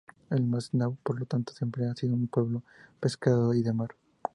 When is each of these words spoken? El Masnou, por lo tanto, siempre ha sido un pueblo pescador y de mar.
El 0.37 0.47
Masnou, 0.47 0.95
por 1.03 1.19
lo 1.19 1.27
tanto, 1.27 1.53
siempre 1.53 1.85
ha 1.87 1.93
sido 1.95 2.15
un 2.15 2.27
pueblo 2.27 2.63
pescador 2.99 3.55
y 3.55 3.61
de 3.61 3.71
mar. 3.71 3.91